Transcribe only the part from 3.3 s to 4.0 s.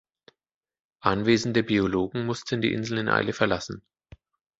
verlassen.